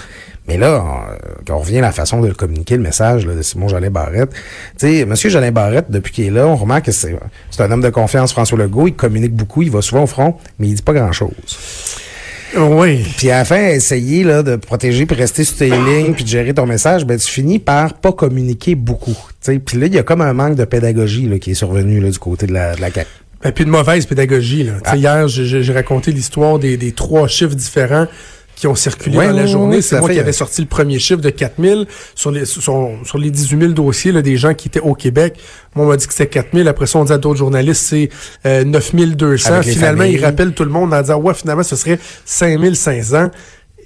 Mais 0.46 0.58
là, 0.58 0.84
on, 0.84 1.44
quand 1.46 1.54
on 1.56 1.60
revient 1.60 1.78
à 1.78 1.82
la 1.82 1.92
façon 1.92 2.20
de 2.20 2.30
communiquer, 2.32 2.76
le 2.76 2.82
message 2.82 3.26
là, 3.26 3.34
de 3.34 3.42
Simon 3.42 3.68
Jolin 3.68 3.90
Barrette, 3.90 4.32
tu 4.78 4.98
sais, 4.98 5.06
Monsieur 5.06 5.30
Jolin 5.30 5.52
Barrette, 5.52 5.90
depuis 5.90 6.12
qu'il 6.12 6.26
est 6.26 6.30
là, 6.30 6.46
on 6.46 6.56
remarque 6.56 6.86
que 6.86 6.92
c'est 6.92 7.16
un 7.58 7.70
homme 7.70 7.80
de 7.80 7.90
confiance, 7.90 8.32
François 8.32 8.58
Legault, 8.58 8.88
il 8.88 8.94
communique 8.94 9.34
beaucoup, 9.34 9.62
il 9.62 9.70
va 9.70 9.80
souvent 9.80 10.02
au 10.02 10.06
front, 10.06 10.36
mais 10.58 10.68
il 10.68 10.74
dit 10.74 10.82
pas 10.82 10.92
grand-chose. 10.92 11.30
Oui. 12.56 13.04
Puis 13.16 13.30
à 13.30 13.38
la 13.38 13.44
fin, 13.44 13.68
essayer 13.68 14.24
là, 14.24 14.42
de 14.42 14.56
protéger 14.56 15.06
puis 15.06 15.16
rester 15.16 15.44
sur 15.44 15.56
tes 15.56 15.70
lignes 15.70 16.14
puis 16.14 16.24
de 16.24 16.28
gérer 16.28 16.54
ton 16.54 16.66
message, 16.66 17.04
ben 17.04 17.18
tu 17.18 17.30
finis 17.30 17.58
par 17.58 17.94
pas 17.94 18.12
communiquer 18.12 18.74
beaucoup. 18.74 19.10
tu 19.12 19.18
sais. 19.40 19.58
Puis 19.58 19.78
là, 19.78 19.86
il 19.86 19.94
y 19.94 19.98
a 19.98 20.02
comme 20.02 20.20
un 20.20 20.32
manque 20.32 20.56
de 20.56 20.64
pédagogie 20.64 21.26
là, 21.28 21.38
qui 21.38 21.52
est 21.52 21.54
survenu 21.54 22.00
là, 22.00 22.10
du 22.10 22.18
côté 22.18 22.46
de 22.46 22.52
la, 22.52 22.74
de 22.76 22.80
la 22.80 22.90
CAQ. 22.90 23.08
Et 23.44 23.52
puis 23.52 23.64
de 23.64 23.70
mauvaise 23.70 24.06
pédagogie. 24.06 24.64
Là. 24.64 24.72
Ah. 24.84 24.96
Hier, 24.96 25.28
j'ai 25.28 25.72
raconté 25.72 26.12
l'histoire 26.12 26.58
des, 26.58 26.76
des 26.76 26.92
trois 26.92 27.28
chiffres 27.28 27.54
différents 27.54 28.06
qui 28.64 28.68
ont 28.68 28.74
circulé 28.74 29.18
Ouais, 29.18 29.26
dans 29.28 29.34
la 29.36 29.44
journée. 29.46 29.82
C'est 29.82 29.98
moi 29.98 30.08
fait. 30.08 30.14
qui 30.14 30.20
avais 30.20 30.32
sorti 30.32 30.62
le 30.62 30.66
premier 30.66 30.98
chiffre 30.98 31.20
de 31.20 31.28
4000 31.28 31.86
sur 32.14 32.30
les, 32.30 32.46
sur, 32.46 32.62
sur 33.04 33.18
les 33.18 33.30
18 33.30 33.60
000 33.60 33.72
dossiers 33.72 34.10
là, 34.10 34.22
des 34.22 34.38
gens 34.38 34.54
qui 34.54 34.68
étaient 34.68 34.80
au 34.80 34.94
Québec. 34.94 35.36
Moi, 35.74 35.84
on 35.84 35.88
m'a 35.90 35.98
dit 35.98 36.06
que 36.06 36.14
c'était 36.14 36.30
4000. 36.30 36.66
Après 36.68 36.86
ça, 36.86 36.98
on 36.98 37.04
dit 37.04 37.12
à 37.12 37.18
d'autres 37.18 37.38
journalistes, 37.38 37.84
c'est 37.86 38.08
euh, 38.46 38.64
9200. 38.64 39.52
Avec 39.52 39.66
les 39.66 39.72
Finalement, 39.72 39.98
familles. 40.02 40.14
ils 40.16 40.24
rappellent 40.24 40.54
tout 40.54 40.64
le 40.64 40.70
monde 40.70 40.94
en 40.94 41.00
disant, 41.02 41.20
ouais, 41.20 41.34
finalement, 41.34 41.62
ce 41.62 41.76
serait 41.76 41.98
5500. 42.24 43.30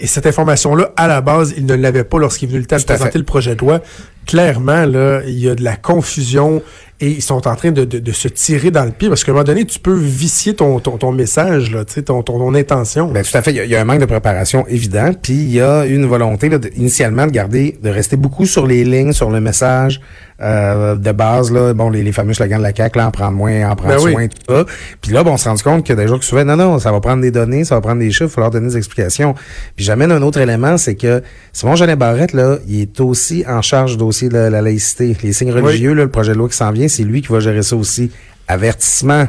Et 0.00 0.06
cette 0.06 0.26
information-là, 0.26 0.92
à 0.96 1.08
la 1.08 1.20
base, 1.20 1.54
il 1.56 1.66
ne 1.66 1.74
l'avait 1.74 2.04
pas 2.04 2.18
lorsqu'il 2.20 2.48
est 2.48 2.52
venu 2.52 2.60
le 2.60 2.66
temps 2.66 2.76
de 2.76 2.84
présenter 2.84 3.10
fait. 3.10 3.18
le 3.18 3.24
projet 3.24 3.56
de 3.56 3.60
loi. 3.60 3.80
Clairement, 4.28 4.84
là, 4.86 5.22
il 5.26 5.38
y 5.40 5.48
a 5.48 5.54
de 5.56 5.64
la 5.64 5.74
confusion 5.76 6.62
et 7.00 7.08
ils 7.10 7.22
sont 7.22 7.46
en 7.48 7.54
train 7.56 7.70
de, 7.70 7.84
de, 7.84 7.98
de 7.98 8.12
se 8.12 8.28
tirer 8.28 8.70
dans 8.70 8.84
le 8.84 8.90
pied 8.90 9.08
parce 9.08 9.22
qu'à 9.24 9.30
un 9.30 9.34
moment 9.34 9.44
donné, 9.44 9.64
tu 9.64 9.78
peux 9.78 9.94
vicier 9.94 10.54
ton, 10.54 10.80
ton, 10.80 10.98
ton 10.98 11.12
message, 11.12 11.70
là, 11.72 11.84
ton, 11.84 12.22
ton, 12.22 12.38
ton 12.38 12.54
intention. 12.54 13.10
Ben, 13.10 13.24
tout 13.24 13.36
à 13.36 13.40
fait. 13.42 13.52
Il 13.52 13.56
y, 13.56 13.60
a, 13.60 13.64
il 13.64 13.70
y 13.70 13.76
a 13.76 13.80
un 13.80 13.84
manque 13.84 14.00
de 14.00 14.04
préparation 14.04 14.66
évident, 14.68 15.12
puis 15.20 15.32
il 15.34 15.52
y 15.52 15.60
a 15.60 15.86
une 15.86 16.06
volonté 16.06 16.48
là, 16.48 16.58
de- 16.58 16.70
initialement 16.76 17.26
de 17.26 17.30
garder, 17.32 17.78
de 17.82 17.88
rester 17.88 18.16
beaucoup 18.16 18.46
sur 18.46 18.66
les 18.66 18.84
lignes, 18.84 19.12
sur 19.12 19.30
le 19.30 19.40
message 19.40 20.00
euh, 20.40 20.96
de 20.96 21.12
base. 21.12 21.52
Là, 21.52 21.72
bon, 21.72 21.88
les, 21.88 22.02
les 22.02 22.10
fameux 22.12 22.34
slogans 22.34 22.58
de 22.58 22.64
la 22.64 22.74
CAQ, 22.74 22.98
là, 22.98 23.06
en 23.06 23.10
prendre 23.12 23.36
moins, 23.36 23.70
en 23.70 23.76
prendre 23.76 23.94
Ben 23.94 24.02
oui. 24.02 24.12
soin, 24.12 24.26
tout 24.26 24.36
ça. 24.54 24.64
Puis 25.00 25.12
là, 25.12 25.22
bon, 25.22 25.34
on 25.34 25.36
se 25.36 25.48
rend 25.48 25.54
compte 25.56 25.88
a 25.88 25.94
des 25.94 26.08
gens 26.08 26.18
qui 26.18 26.26
souviennent, 26.26 26.48
non, 26.48 26.56
non, 26.56 26.78
ça 26.80 26.90
va 26.90 27.00
prendre 27.00 27.22
des 27.22 27.30
données, 27.30 27.62
ça 27.64 27.76
va 27.76 27.80
prendre 27.80 28.00
des 28.00 28.10
chiffres, 28.10 28.24
il 28.24 28.26
va 28.26 28.34
falloir 28.34 28.50
donner 28.50 28.68
des 28.70 28.76
explications. 28.76 29.34
Puis 29.76 29.84
j'amène 29.84 30.10
un 30.10 30.22
autre 30.22 30.40
élément, 30.40 30.76
c'est 30.78 30.96
que 30.96 31.22
Simon 31.52 31.76
Jolin 31.76 31.94
Barrette, 31.96 32.32
là, 32.32 32.58
il 32.66 32.80
est 32.80 33.00
aussi 33.00 33.44
en 33.48 33.62
charge 33.62 33.96
du 33.96 34.02
dossier 34.18 34.28
de 34.28 34.50
la 34.50 34.62
laïcité. 34.62 35.16
Les 35.22 35.32
signes 35.32 35.52
religieux, 35.52 35.94
là, 35.94 36.04
le 36.04 36.10
projet 36.10 36.32
de 36.32 36.38
loi 36.38 36.48
qui 36.48 36.56
s'en 36.56 36.72
vient, 36.72 36.88
c'est 36.88 37.04
lui 37.04 37.22
qui 37.22 37.28
va 37.28 37.40
gérer 37.40 37.62
ça 37.62 37.76
aussi. 37.76 38.10
Avertissement. 38.48 39.28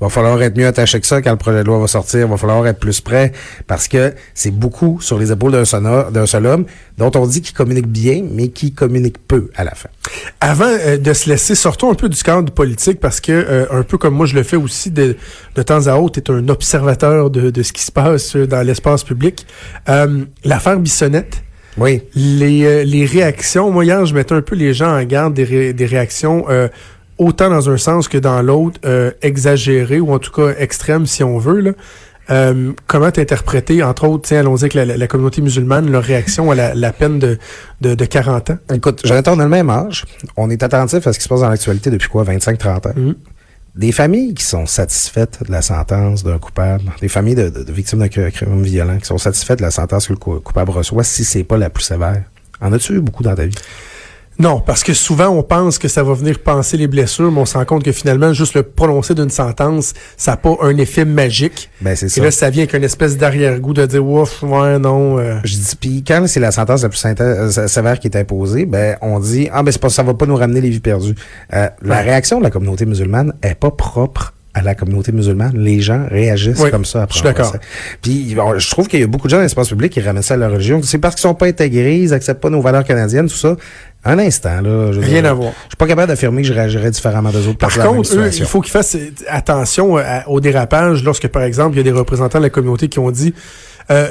Va 0.00 0.08
falloir 0.08 0.40
être 0.40 0.56
mieux 0.56 0.66
attaché 0.66 0.98
que 0.98 1.06
ça 1.06 1.20
quand 1.20 1.30
le 1.30 1.36
projet 1.36 1.58
de 1.58 1.64
loi 1.64 1.78
va 1.78 1.86
sortir. 1.86 2.26
Va 2.26 2.38
falloir 2.38 2.66
être 2.66 2.78
plus 2.78 3.02
prêt 3.02 3.32
parce 3.66 3.86
que 3.86 4.14
c'est 4.32 4.50
beaucoup 4.50 4.98
sur 5.02 5.18
les 5.18 5.30
épaules 5.30 5.52
d'un 5.52 6.26
seul 6.26 6.46
homme 6.46 6.64
dont 6.96 7.10
on 7.16 7.26
dit 7.26 7.42
qu'il 7.42 7.54
communique 7.54 7.86
bien, 7.86 8.24
mais 8.30 8.48
qui 8.48 8.72
communique 8.72 9.16
peu 9.28 9.50
à 9.56 9.64
la 9.64 9.72
fin. 9.72 9.90
Avant 10.40 10.64
euh, 10.64 10.96
de 10.96 11.12
se 11.12 11.28
laisser, 11.28 11.54
sortons 11.54 11.90
un 11.90 11.94
peu 11.94 12.08
du 12.08 12.22
cadre 12.22 12.50
politique 12.50 12.98
parce 12.98 13.20
que, 13.20 13.32
euh, 13.32 13.66
un 13.70 13.82
peu 13.82 13.98
comme 13.98 14.14
moi 14.14 14.24
je 14.24 14.36
le 14.36 14.42
fais 14.42 14.56
aussi 14.56 14.90
de, 14.90 15.16
de 15.54 15.62
temps 15.62 15.86
à 15.86 15.96
autre, 15.96 16.18
tu 16.18 16.32
es 16.32 16.34
un 16.34 16.48
observateur 16.48 17.28
de, 17.28 17.50
de 17.50 17.62
ce 17.62 17.74
qui 17.74 17.82
se 17.82 17.92
passe 17.92 18.36
euh, 18.36 18.46
dans 18.46 18.62
l'espace 18.62 19.04
public. 19.04 19.46
Euh, 19.90 20.24
L'affaire 20.44 20.78
Bissonnette, 20.78 21.42
Oui. 21.80 22.02
les, 22.14 22.64
euh, 22.64 22.84
les 22.84 23.04
réactions, 23.06 23.70
moi 23.70 23.84
hier, 23.84 24.04
je 24.06 24.14
mettais 24.14 24.34
un 24.34 24.42
peu 24.42 24.54
les 24.54 24.74
gens 24.74 24.96
en 24.98 25.02
garde 25.04 25.34
des, 25.34 25.44
ré- 25.44 25.72
des 25.72 25.86
réactions 25.86 26.44
euh, 26.50 26.68
autant 27.18 27.50
dans 27.50 27.68
un 27.70 27.76
sens 27.76 28.06
que 28.08 28.18
dans 28.18 28.40
l'autre, 28.42 28.78
euh, 28.84 29.10
exagérées 29.22 30.00
ou 30.00 30.12
en 30.12 30.18
tout 30.18 30.30
cas 30.32 30.54
extrêmes 30.58 31.06
si 31.06 31.24
on 31.24 31.38
veut. 31.38 31.60
Là. 31.60 31.70
Euh, 32.30 32.72
comment 32.86 33.10
t'interpréter, 33.10 33.82
entre 33.82 34.06
autres, 34.06 34.28
tiens, 34.28 34.38
allons-y 34.40 34.60
avec 34.62 34.74
la, 34.74 34.84
la- 34.84 34.96
la 34.96 35.06
communauté 35.08 35.42
musulmane, 35.42 35.90
leur 35.90 36.04
réaction 36.04 36.50
à 36.52 36.54
la, 36.54 36.74
la 36.74 36.92
peine 36.92 37.18
de, 37.18 37.38
de, 37.80 37.94
de 37.96 38.04
40 38.04 38.50
ans? 38.50 38.58
Écoute, 38.72 39.00
Jonathan, 39.04 39.34
on 39.36 39.40
a 39.40 39.44
le 39.44 39.48
même 39.50 39.68
âge. 39.70 40.04
On 40.36 40.48
est 40.48 40.62
attentif 40.62 41.06
à 41.06 41.12
ce 41.12 41.18
qui 41.18 41.24
se 41.24 41.28
passe 41.28 41.40
dans 41.40 41.48
l'actualité 41.48 41.90
depuis 41.90 42.08
quoi, 42.08 42.22
25-30 42.24 42.88
ans. 42.88 42.92
Mhm. 42.94 43.14
Des 43.76 43.92
familles 43.92 44.34
qui 44.34 44.44
sont 44.44 44.66
satisfaites 44.66 45.44
de 45.46 45.52
la 45.52 45.62
sentence 45.62 46.24
d'un 46.24 46.38
coupable, 46.38 46.90
des 47.00 47.08
familles 47.08 47.36
de, 47.36 47.72
victimes 47.72 48.00
d'un 48.00 48.06
cr- 48.06 48.30
crime 48.32 48.62
violent 48.62 48.98
qui 48.98 49.06
sont 49.06 49.18
satisfaites 49.18 49.58
de 49.60 49.64
la 49.64 49.70
sentence 49.70 50.08
que 50.08 50.12
le 50.12 50.18
cou- 50.18 50.40
coupable 50.40 50.72
reçoit 50.72 51.04
si 51.04 51.24
c'est 51.24 51.44
pas 51.44 51.56
la 51.56 51.70
plus 51.70 51.84
sévère? 51.84 52.24
En 52.60 52.72
as-tu 52.72 52.94
eu 52.94 53.00
beaucoup 53.00 53.22
dans 53.22 53.34
ta 53.34 53.46
vie? 53.46 53.54
Non, 54.40 54.58
parce 54.60 54.82
que 54.82 54.94
souvent 54.94 55.28
on 55.28 55.42
pense 55.42 55.78
que 55.78 55.86
ça 55.86 56.02
va 56.02 56.14
venir 56.14 56.38
penser 56.40 56.76
les 56.76 56.86
blessures, 56.88 57.30
mais 57.30 57.40
on 57.40 57.44
se 57.46 57.56
rend 57.58 57.64
compte 57.66 57.84
que 57.84 57.92
finalement, 57.92 58.32
juste 58.32 58.54
le 58.54 58.62
prononcer 58.64 59.14
d'une 59.14 59.28
sentence, 59.30 59.92
ça 60.16 60.32
n'a 60.32 60.36
pas 60.38 60.56
un 60.62 60.76
effet 60.78 61.04
magique. 61.04 61.70
Ben, 61.82 61.94
c'est 61.94 62.06
Et 62.06 62.08
ça. 62.08 62.22
là, 62.22 62.30
ça 62.30 62.50
vient 62.50 62.62
avec 62.64 62.74
une 62.74 62.82
espèce 62.84 63.16
d'arrière-goût 63.18 63.74
de 63.74 63.84
dire, 63.86 64.04
ouf, 64.04 64.42
ouais, 64.42 64.78
non. 64.78 65.18
euh, 65.18 65.36
Je 65.44 65.54
dis, 65.56 65.76
puis 65.78 66.02
quand 66.06 66.24
c'est 66.26 66.40
la 66.40 66.50
sentence 66.52 66.82
la 66.82 66.88
plus 66.88 67.04
euh, 67.04 67.66
sévère 67.68 67.98
qui 68.00 68.08
est 68.08 68.16
imposée, 68.16 68.64
ben 68.66 68.96
on 69.02 69.20
dit 69.20 69.48
ah 69.52 69.62
ben 69.62 69.70
c'est 69.72 69.80
pas 69.80 69.90
ça 69.90 70.02
va 70.02 70.14
pas 70.14 70.26
nous 70.26 70.36
ramener 70.36 70.60
les 70.60 70.70
vies 70.70 70.80
perdues. 70.80 71.14
Euh, 71.52 71.68
La 71.82 71.96
Ouais. 71.96 72.02
réaction 72.02 72.38
de 72.38 72.44
la 72.44 72.50
communauté 72.50 72.86
musulmane 72.86 73.34
est 73.42 73.54
pas 73.54 73.70
propre 73.70 74.32
à 74.52 74.62
la 74.62 74.74
communauté 74.74 75.12
musulmane. 75.12 75.52
Les 75.56 75.80
gens 75.80 76.06
réagissent 76.10 76.58
Oui, 76.58 76.72
comme 76.72 76.84
ça 76.84 77.02
après. 77.02 77.12
je 77.14 77.18
suis 77.18 77.24
d'accord. 77.24 77.54
Puis 78.02 78.34
bon, 78.34 78.58
je 78.58 78.68
trouve 78.70 78.88
qu'il 78.88 78.98
y 78.98 79.02
a 79.04 79.06
beaucoup 79.06 79.28
de 79.28 79.30
gens 79.30 79.36
dans 79.36 79.44
l'espace 79.44 79.68
public 79.68 79.92
qui 79.92 80.00
ramènent 80.00 80.22
ça 80.24 80.34
à 80.34 80.36
leur 80.38 80.50
religion. 80.50 80.80
C'est 80.82 80.98
parce 80.98 81.14
qu'ils 81.14 81.22
sont 81.22 81.34
pas 81.34 81.46
intégrés, 81.46 81.98
ils 81.98 82.12
acceptent 82.12 82.40
pas 82.40 82.50
nos 82.50 82.60
valeurs 82.60 82.82
canadiennes, 82.84 83.28
tout 83.28 83.36
ça. 83.36 83.56
Un 84.04 84.18
instant 84.18 84.60
là, 84.62 84.92
je 84.92 85.00
Rien 85.00 85.20
dire, 85.22 85.30
à 85.30 85.34
voir. 85.34 85.52
Je 85.64 85.68
suis 85.70 85.76
pas 85.76 85.86
capable 85.86 86.08
d'affirmer 86.08 86.40
que 86.42 86.48
je 86.48 86.52
réagirais 86.54 86.90
différemment 86.90 87.30
des 87.30 87.46
autres. 87.46 87.58
Par 87.58 87.70
contre, 87.76 88.16
eux, 88.16 88.30
il 88.34 88.44
faut 88.46 88.60
qu'ils 88.62 88.72
fassent 88.72 88.94
euh, 88.94 89.10
attention 89.28 89.98
euh, 89.98 90.02
à- 90.04 90.28
au 90.28 90.40
dérapage 90.40 91.04
lorsque, 91.04 91.28
par 91.28 91.42
exemple, 91.42 91.74
il 91.74 91.78
y 91.78 91.80
a 91.80 91.84
des 91.84 91.90
représentants 91.98 92.38
de 92.38 92.44
la 92.44 92.50
communauté 92.50 92.88
qui 92.88 92.98
ont 92.98 93.10
dit 93.10 93.34
euh, 93.90 94.08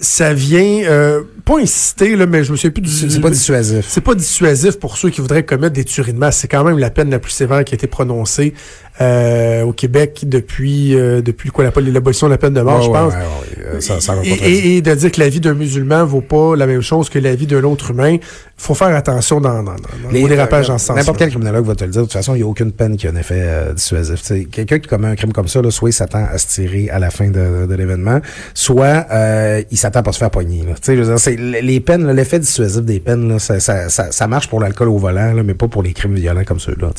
ça 0.00 0.32
vient 0.32 0.84
euh, 0.88 1.20
pas 1.44 1.58
inciter, 1.60 2.16
là, 2.16 2.24
mais 2.24 2.42
je 2.44 2.52
me 2.52 2.56
souviens 2.56 2.70
plus 2.70 2.80
du. 2.80 2.88
C'est 2.88 3.20
pas 3.20 3.28
dissuasif. 3.28 3.84
C'est 3.88 4.00
pas 4.00 4.14
dissuasif 4.14 4.78
pour 4.78 4.96
ceux 4.96 5.10
qui 5.10 5.20
voudraient 5.20 5.42
commettre 5.44 5.74
des 5.74 5.84
tueries 5.84 6.14
de 6.14 6.18
masse. 6.18 6.38
C'est 6.38 6.48
quand 6.48 6.64
même 6.64 6.78
la 6.78 6.88
peine 6.88 7.10
la 7.10 7.18
plus 7.18 7.32
sévère 7.32 7.62
qui 7.64 7.74
a 7.74 7.76
été 7.76 7.86
prononcée 7.86 8.54
euh, 9.00 9.62
au 9.62 9.72
Québec 9.72 10.20
depuis 10.26 10.94
euh, 10.94 11.22
depuis 11.22 11.50
quoi 11.50 11.64
l'abolition 11.64 12.26
de 12.26 12.32
la 12.32 12.38
peine 12.38 12.52
de 12.54 12.60
mort, 12.60 12.82
je 12.82 12.88
ouais, 12.88 12.92
pense. 12.98 13.12
ouais, 13.14 13.18
ouais, 13.18 13.64
euh, 13.76 13.80
ça- 13.80 14.00
ça 14.00 14.14
et, 14.22 14.28
et- 14.28 14.76
et 14.76 14.82
de 14.82 14.94
dire 14.94 15.10
que 15.12 15.20
la 15.20 15.28
vie 15.28 15.40
d'un 15.40 15.54
musulman 15.54 16.04
vaut 16.04 16.20
pas 16.20 16.54
la 16.56 16.66
même 16.66 16.82
chose 16.82 17.08
que 17.08 17.18
la 17.18 17.34
vie 17.34 17.46
d'un 17.46 17.64
autre 17.64 17.90
humain. 17.92 18.16
faut 18.62 18.74
faire 18.74 18.94
attention 18.94 19.40
dans, 19.40 19.62
dans, 19.62 19.72
dans 19.72 20.10
Les- 20.12 20.22
au 20.22 20.28
dérapage 20.28 20.68
dans 20.68 20.76
ce 20.76 20.84
sens. 20.84 20.96
N'importe 20.96 21.16
quel 21.18 21.30
criminologue 21.30 21.64
va 21.64 21.74
te 21.74 21.82
le 21.84 21.90
dire. 21.92 22.02
De 22.02 22.06
toute 22.06 22.12
façon, 22.12 22.34
il 22.34 22.38
n'y 22.38 22.42
a 22.42 22.46
aucune 22.46 22.72
peine 22.72 22.98
qui 22.98 23.06
a 23.06 23.10
un 23.10 23.16
effet 23.16 23.36
euh, 23.42 23.72
dissuasif. 23.72 24.20
Quelqu'un 24.52 24.78
qui 24.78 24.86
commet 24.86 25.08
un 25.08 25.16
crime 25.16 25.32
comme 25.32 25.48
ça, 25.48 25.62
là, 25.62 25.70
soit 25.70 25.88
il 25.88 25.92
s'attend 25.94 26.26
à 26.30 26.36
se 26.36 26.46
tirer 26.46 26.90
à 26.90 26.98
la 26.98 27.08
fin 27.08 27.28
de, 27.28 27.64
de 27.66 27.74
l'événement, 27.74 28.20
soit 28.52 29.06
euh, 29.12 29.62
il 29.70 29.78
s'attend 29.78 30.02
pas 30.02 30.10
à 30.10 30.12
se 30.12 30.18
faire 30.18 30.30
pogner. 30.30 30.62
Là. 30.68 30.74
Je 30.86 30.92
veux 30.92 31.14
dire, 31.16 31.62
les 31.62 31.80
peines, 31.80 32.10
l'effet 32.12 32.38
dissuasif 32.38 32.82
des 32.82 33.00
peines, 33.00 33.30
là, 33.30 33.38
ça, 33.38 33.60
ça, 33.60 33.88
ça, 33.88 34.12
ça 34.12 34.26
marche 34.26 34.50
pour 34.50 34.60
l'alcool 34.60 34.88
au 34.90 34.98
volant, 34.98 35.32
là, 35.32 35.42
mais 35.42 35.54
pas 35.54 35.68
pour 35.68 35.82
les 35.82 35.94
crimes 35.94 36.16
violents 36.16 36.44
comme 36.44 36.60
ceux-là. 36.60 36.90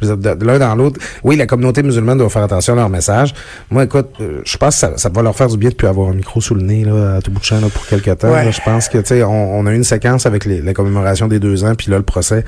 l'un 0.00 0.58
dans 0.58 0.74
l'autre, 0.76 0.98
oui, 1.24 1.36
la 1.42 1.46
communauté 1.46 1.82
musulmane 1.82 2.18
doit 2.18 2.28
faire 2.30 2.42
attention 2.44 2.72
à 2.72 2.76
leur 2.76 2.88
message. 2.88 3.34
Moi, 3.70 3.84
écoute, 3.84 4.08
euh, 4.20 4.40
je 4.44 4.56
pense 4.56 4.74
que 4.74 4.80
ça, 4.80 4.92
ça 4.96 5.08
va 5.08 5.22
leur 5.22 5.34
faire 5.36 5.48
du 5.48 5.56
bien 5.56 5.70
de 5.70 5.74
plus 5.74 5.86
avoir 5.88 6.08
un 6.08 6.14
micro 6.14 6.40
sous 6.40 6.54
le 6.54 6.62
nez 6.62 6.84
là, 6.84 7.16
à 7.16 7.20
tout 7.20 7.30
bout 7.30 7.40
de 7.40 7.44
champ 7.44 7.60
là, 7.60 7.66
pour 7.72 7.86
quelques 7.86 8.16
temps. 8.18 8.30
Ouais. 8.32 8.44
là. 8.44 8.50
Je 8.50 8.60
pense 8.64 8.88
que 8.88 8.98
tu 8.98 9.06
sais, 9.06 9.22
on, 9.22 9.58
on 9.58 9.66
a 9.66 9.72
eu 9.72 9.76
une 9.76 9.84
séquence 9.84 10.24
avec 10.26 10.44
les- 10.44 10.60
la 10.62 10.72
commémoration 10.72 11.26
des 11.28 11.38
deux 11.40 11.64
ans, 11.64 11.74
puis 11.74 11.90
là 11.90 11.96
le 11.98 12.02
procès. 12.04 12.44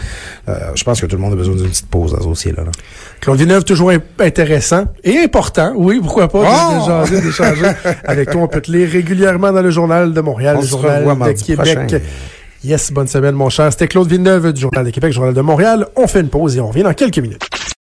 Euh, 0.49 0.55
je 0.75 0.85
pense 0.85 1.01
que 1.01 1.07
tout 1.07 1.17
le 1.17 1.23
monde 1.23 1.33
a 1.33 1.37
besoin 1.37 1.55
d'une 1.57 1.69
petite 1.69 1.89
pause 1.89 2.13
dans 2.13 2.21
ce 2.21 2.25
dossier-là. 2.25 2.65
là. 2.65 2.71
Claude 3.21 3.39
Villeneuve, 3.39 3.65
toujours 3.65 3.91
intéressant 4.21 4.85
et 5.03 5.19
important. 5.19 5.73
Oui, 5.77 5.99
pourquoi 6.03 6.29
pas, 6.29 6.41
de- 6.41 6.47
Oh! 6.49 6.81
de 6.81 6.87
jaser, 6.87 7.21
d'échanger 7.21 7.73
avec 8.05 8.31
toi. 8.31 8.43
On 8.43 8.49
peut 8.49 8.61
te 8.61 8.71
lire 8.71 8.89
régulièrement 8.91 9.53
dans 9.53 9.63
le 9.63 9.71
Journal 9.71 10.13
de 10.13 10.21
Montréal, 10.21 10.57
On 10.59 10.61
le 10.63 10.67
Journal 10.67 11.05
de 11.05 11.43
Québec. 11.45 11.75
prochain. 11.89 11.99
Yes, 12.63 12.91
bonne 12.93 13.07
semaine, 13.09 13.35
mon 13.35 13.51
cher. 13.51 13.71
C'était 13.73 13.89
Claude 13.89 14.09
Villeneuve 14.09 14.53
du 14.55 14.61
Journal 14.63 14.85
de 14.87 14.91
Québec, 14.91 15.13
Journal 15.13 15.35
de 15.35 15.41
Montréal. 15.43 15.87
On 15.97 16.07
fait 16.07 16.21
une 16.21 16.29
pause 16.31 16.57
et 16.57 16.61
on 16.61 16.69
revient 16.69 16.83
dans 16.83 16.95
quelques 16.95 17.19
minutes. 17.19 17.43